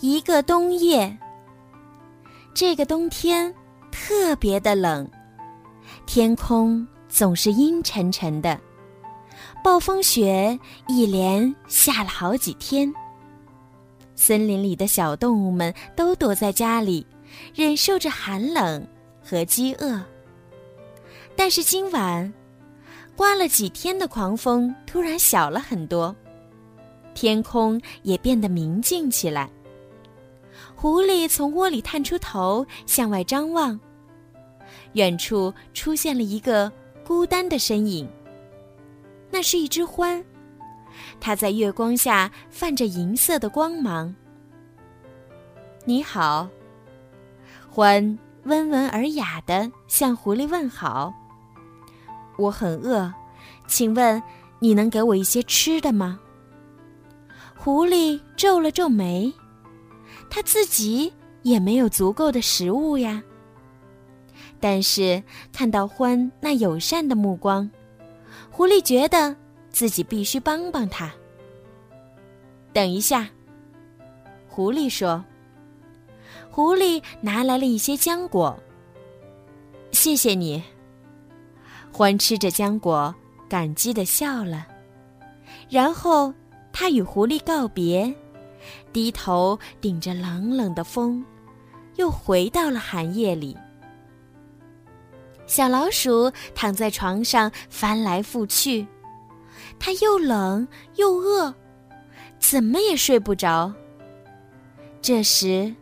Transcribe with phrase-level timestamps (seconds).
[0.00, 1.16] 一个冬夜。
[2.54, 3.52] 这个冬天
[3.90, 5.08] 特别的冷，
[6.06, 8.58] 天空总是阴沉沉的，
[9.64, 12.92] 暴风雪一连下了好几天。
[14.14, 17.06] 森林里的小动物们都躲在家里，
[17.54, 18.86] 忍受着寒冷
[19.22, 20.02] 和饥饿。
[21.34, 22.32] 但是今晚，
[23.14, 26.14] 刮了几天的狂风突然小了很多，
[27.14, 29.50] 天空也变得明净起来。
[30.76, 33.80] 狐狸从窝里探出头，向外张望。
[34.92, 36.70] 远处出现了一个
[37.02, 38.06] 孤单的身影。
[39.30, 40.22] 那是一只獾，
[41.18, 44.14] 它在月光下泛着银色的光芒。
[45.86, 46.46] 你好，
[47.74, 51.12] 獾温文尔雅的向狐狸问好。
[52.36, 53.10] 我很饿，
[53.66, 54.22] 请问
[54.58, 56.20] 你能给我一些吃的吗？
[57.56, 59.32] 狐狸皱了皱眉。
[60.28, 63.22] 他自己也没有足够的食物呀。
[64.58, 65.22] 但是
[65.52, 67.70] 看到獾那友善的目光，
[68.50, 69.36] 狐狸觉得
[69.70, 71.12] 自己必须帮帮他。
[72.72, 73.28] 等一下，
[74.48, 75.24] 狐狸说。
[76.50, 78.58] 狐狸拿来了一些浆果。
[79.92, 80.62] 谢谢你。
[81.92, 83.14] 獾吃着浆果，
[83.48, 84.66] 感激的笑了，
[85.68, 86.32] 然后
[86.72, 88.14] 他与狐狸告别。
[88.92, 91.24] 低头顶着冷冷的风，
[91.96, 93.56] 又回到了寒夜里。
[95.46, 98.86] 小老鼠躺在床上翻来覆去，
[99.78, 101.54] 它又冷又饿，
[102.38, 103.72] 怎么也睡不着。
[105.00, 105.72] 这时，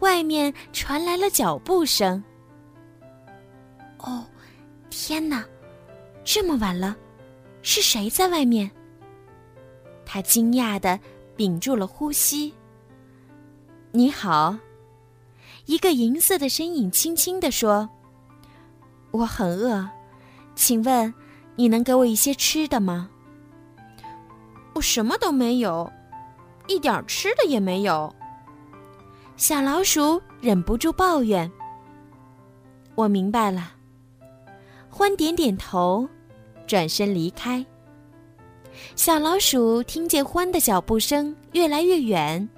[0.00, 2.22] 外面传来了脚步声。
[3.98, 4.24] 哦，
[4.90, 5.44] 天哪，
[6.24, 6.94] 这么晚了，
[7.62, 8.70] 是谁在外面？
[10.04, 10.98] 他惊讶的。
[11.40, 12.52] 屏住了呼吸。
[13.92, 14.54] 你好，
[15.64, 17.88] 一个银色的身影轻轻地说
[19.10, 19.88] ：“我很饿，
[20.54, 21.14] 请问
[21.56, 23.08] 你能给我一些吃的吗？”
[24.76, 25.90] 我什么都没有，
[26.66, 28.14] 一点吃的也没有。
[29.38, 31.50] 小老鼠忍不住抱怨。
[32.96, 33.72] 我明白了，
[34.90, 36.06] 欢点点头，
[36.66, 37.64] 转身离开。
[38.96, 42.48] 小老鼠听见獾的脚步声越来越远，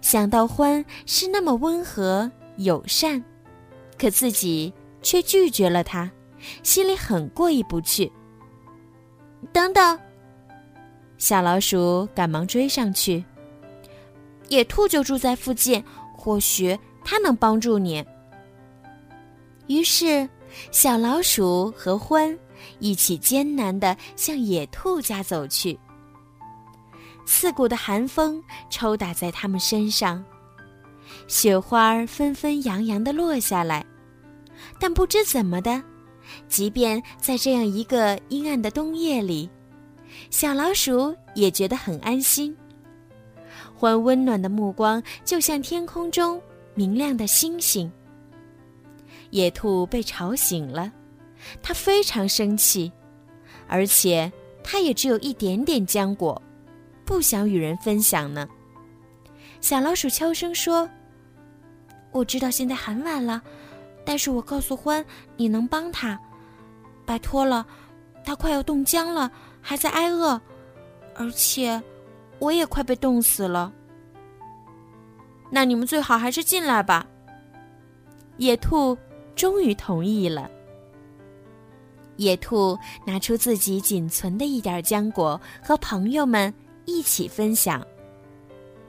[0.00, 3.22] 想到獾是那么温和友善，
[3.98, 4.72] 可自己
[5.02, 6.10] 却拒绝了他，
[6.62, 8.10] 心里很过意不去。
[9.52, 9.98] 等等，
[11.18, 13.24] 小老鼠赶忙追上去。
[14.48, 15.82] 野兔就住在附近，
[16.16, 18.04] 或许它能帮助你。
[19.66, 20.28] 于是，
[20.70, 22.36] 小老鼠和獾。
[22.78, 25.78] 一起艰难地向野兔家走去。
[27.24, 30.24] 刺骨的寒风抽打在他们身上，
[31.28, 33.84] 雪花纷纷扬扬地落下来。
[34.78, 35.82] 但不知怎么的，
[36.48, 39.48] 即便在这样一个阴暗的冬夜里，
[40.30, 42.56] 小老鼠也觉得很安心。
[43.74, 46.40] 欢温暖的目光就像天空中
[46.74, 47.90] 明亮的星星。
[49.30, 50.92] 野兔被吵醒了。
[51.62, 52.92] 他非常生气，
[53.66, 54.30] 而且
[54.62, 56.40] 他也只有一点点浆果，
[57.04, 58.48] 不想与人分享呢。
[59.60, 60.88] 小老鼠悄声说
[62.12, 63.42] ：“我知道现在很晚了，
[64.04, 65.04] 但是我告诉獾，
[65.36, 66.18] 你能帮他，
[67.04, 67.66] 拜托了，
[68.24, 69.30] 他快要冻僵了，
[69.60, 70.40] 还在挨饿，
[71.14, 71.80] 而且
[72.38, 73.72] 我也快被冻死了。
[75.50, 77.06] 那你们最好还是进来吧。”
[78.38, 78.96] 野兔
[79.36, 80.50] 终于同意了。
[82.22, 86.52] 野兔拿出自己仅存的一点浆果，和朋友们
[86.84, 87.84] 一起分享。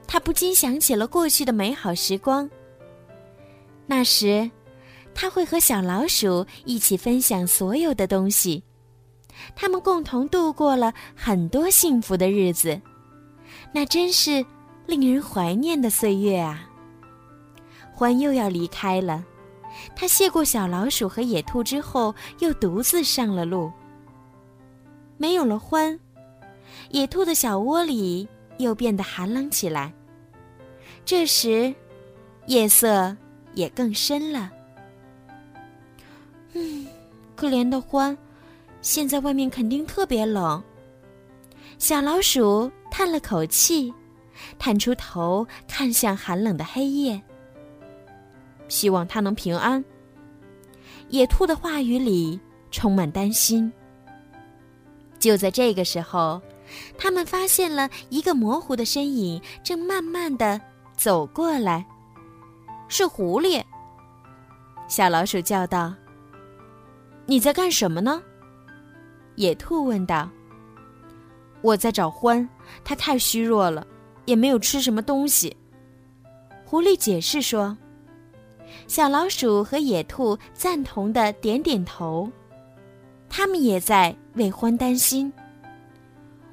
[0.06, 2.48] 他不禁想起了过去的美好时光。
[3.86, 4.50] 那时，
[5.14, 8.62] 他会和小老鼠一起分享所有的东西，
[9.56, 12.80] 他们共同度过了很多幸福的日子。
[13.72, 14.44] 那真是
[14.86, 16.68] 令人怀念的岁月啊！
[17.96, 19.24] 獾又要离开了。
[19.94, 23.72] 他谢过小老鼠和野兔之后，又独自上了路。
[25.16, 25.98] 没有了獾，
[26.90, 28.28] 野兔的小窝里
[28.58, 29.92] 又变得寒冷起来。
[31.04, 31.74] 这时，
[32.46, 33.16] 夜色
[33.54, 34.50] 也更深了。
[36.54, 36.86] 嗯，
[37.36, 38.16] 可怜的獾，
[38.80, 40.62] 现在外面肯定特别冷。
[41.78, 43.92] 小老鼠叹了口气，
[44.58, 47.20] 探出头看向寒冷的黑夜。
[48.74, 49.82] 希望他能平安。
[51.08, 52.40] 野兔的话语里
[52.72, 53.72] 充满担心。
[55.20, 56.42] 就在这个时候，
[56.98, 60.60] 他们发现了一个模糊的身影，正慢慢的
[60.96, 61.86] 走过来，
[62.88, 63.62] 是狐狸。
[64.88, 65.94] 小老鼠叫道
[67.26, 68.20] ：“你在干什么呢？”
[69.36, 70.28] 野兔问道。
[71.62, 72.46] “我在找獾，
[72.82, 73.86] 它太虚弱了，
[74.24, 75.56] 也没有吃什么东西。”
[76.66, 77.78] 狐狸解释说。
[78.86, 82.30] 小老鼠和野兔赞同的点点头，
[83.28, 85.32] 他们也在为獾担心。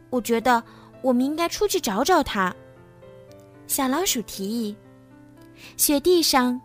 [0.10, 0.64] 我觉得
[1.02, 2.54] 我们应该出去找找它。
[3.68, 4.76] 小老鼠提议。
[5.78, 6.60] 雪地上，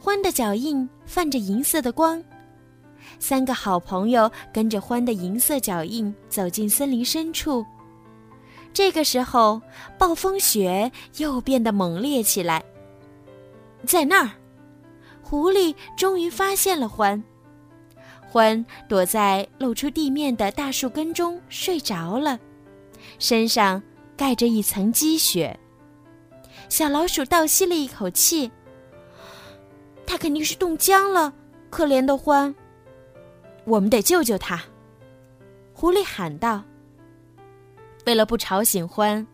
[0.00, 2.22] 獾的脚印泛着银色的光。
[3.18, 7.66] 三个好朋友跟着獾的银色脚印走进森林深处。
[8.72, 9.60] 这个时候，
[9.98, 12.62] 暴风雪又变得猛烈起来。
[13.84, 14.30] 在那儿。
[15.28, 17.22] 狐狸终于发现了獾，
[18.32, 22.40] 獾躲在露出地面的大树根中睡着了，
[23.18, 23.82] 身上
[24.16, 25.54] 盖着一层积雪。
[26.70, 28.50] 小老鼠倒吸了一口气，
[30.06, 31.30] 它肯定是冻僵了，
[31.68, 32.54] 可怜的獾。
[33.66, 34.58] 我们得救救它，
[35.74, 36.64] 狐狸喊道。
[38.06, 39.26] 为了不吵醒獾，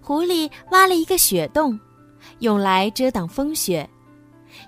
[0.00, 1.78] 狐狸挖了一个雪洞，
[2.40, 3.88] 用来遮挡风雪。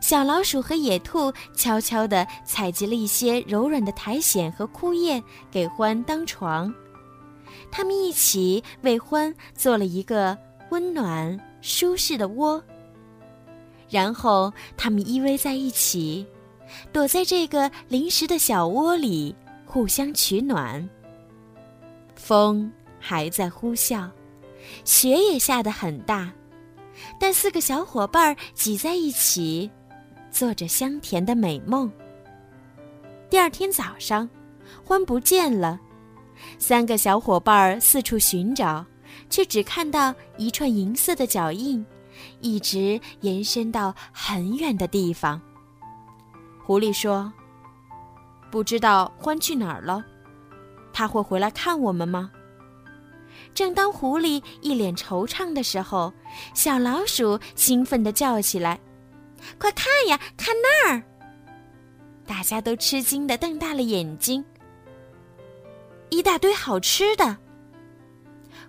[0.00, 6.72] 小老鼠和野兔悄悄地采集了一些柔软的苔藓和枯叶，给獾当床。
[7.70, 10.36] 他们一起为獾做了一个
[10.70, 12.62] 温暖舒适的窝。
[13.90, 16.26] 然后，他们依偎在一起，
[16.92, 19.34] 躲在这个临时的小窝里，
[19.66, 20.88] 互相取暖。
[22.14, 22.70] 风
[23.00, 24.08] 还在呼啸，
[24.84, 26.30] 雪也下得很大，
[27.18, 29.70] 但四个小伙伴挤在一起。
[30.38, 31.90] 做着香甜的美梦。
[33.29, 34.31] 第二天早上，
[34.87, 35.81] 獾不见了，
[36.58, 38.87] 三个小伙伴四处寻找，
[39.29, 41.85] 却只看到一串银色的脚印，
[42.40, 45.43] 一直延伸到很远的地方。
[46.64, 47.32] 狐狸说
[48.49, 50.05] ：“不知道獾去哪儿了，
[50.93, 52.31] 他会回来看我们吗？”
[53.52, 56.12] 正当狐狸一脸惆怅的时候，
[56.55, 58.79] 小老鼠兴奋地叫起来。
[59.58, 61.02] 快看呀，看那儿！
[62.26, 64.44] 大家都吃惊的瞪大了眼睛。
[66.11, 67.37] 一大堆好吃的。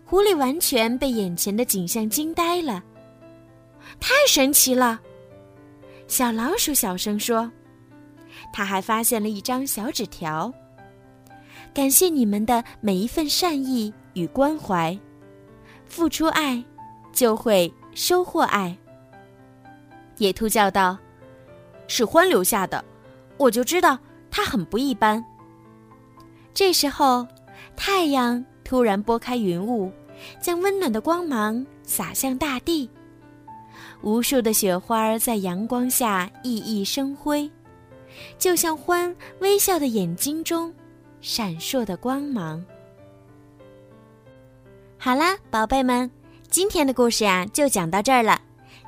[0.05, 2.83] 狐狸完全被眼前的景象惊呆了，
[3.99, 4.99] 太神奇了！
[6.07, 7.51] 小老鼠小声说
[8.51, 10.51] ：“他还发现了一张小纸条，
[11.73, 14.97] 感谢你们的每一份善意与关怀，
[15.85, 16.63] 付出爱，
[17.13, 18.75] 就会收获爱。”
[20.19, 20.97] 野兔叫道
[21.87, 22.83] ：“是獾留下的，
[23.37, 23.97] 我就知道
[24.29, 25.23] 它很不一般。”
[26.53, 27.25] 这时候，
[27.75, 29.91] 太阳突然拨开云雾，
[30.41, 32.89] 将温暖的光芒洒向大地。
[34.01, 37.49] 无数的雪花在阳光下熠熠生辉，
[38.37, 40.73] 就像獾微笑的眼睛中
[41.21, 42.63] 闪烁的光芒。
[44.97, 46.11] 好啦，宝贝们，
[46.49, 48.41] 今天的故事呀，就讲到这儿了。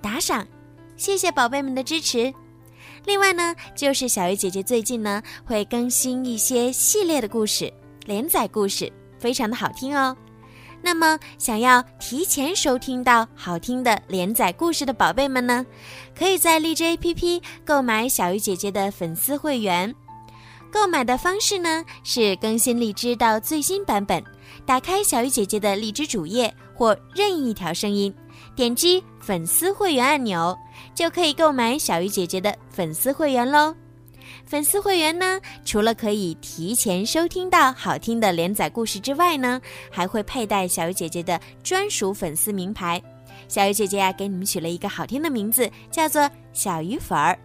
[0.00, 0.46] 打赏，
[0.96, 2.32] 谢谢宝贝们的支持。
[3.04, 7.72] 另外呢，就是小鱼姐姐最近呢会更新一些系列的故事，
[8.06, 10.16] 连载故事，非常的好听哦。
[10.82, 15.64] 那么，想要提前收听到好听的连载故事的宝贝们呢，
[16.16, 19.94] 可以在荔枝 APP 购买小鱼姐姐的粉丝会员。
[20.72, 24.22] 购买的方式呢是更新荔枝到最新版本，
[24.64, 28.14] 打开小鱼姐姐的荔枝主页或任意一条声音。
[28.56, 30.58] 点击粉丝会员按钮，
[30.94, 33.74] 就可以购买小鱼姐姐的粉丝会员喽。
[34.46, 39.60] 粉丝会员呢，除了可以提前收听到好听的连载故事之外呢，
[39.90, 43.00] 还会佩戴小鱼姐姐的专属粉丝名牌。
[43.46, 47.38] 小鱼姐姐呀，给你们取了一个好听的名字，叫做小鱼粉儿。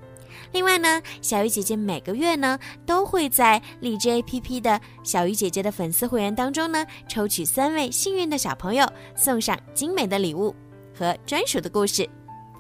[0.52, 10.56] 另外呢，小鱼姐姐每个月呢，都会在荔枝 APP 的小鱼姐姐的粉丝会员当中呢，抽取三位幸运的小朋友，送上精美的礼物。
[10.98, 12.10] 和专属的故事，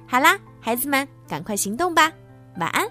[0.07, 2.11] 好啦，孩子们，赶快行动吧，
[2.57, 2.85] 晚安。